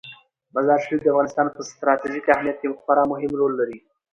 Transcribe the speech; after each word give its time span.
مزارشریف 0.53 1.01
د 1.03 1.07
افغانستان 1.13 1.47
په 1.51 1.61
ستراتیژیک 1.69 2.25
اهمیت 2.29 2.57
کې 2.61 2.75
خورا 2.81 3.03
مهم 3.11 3.31
رول 3.39 3.53
لري. 3.59 3.77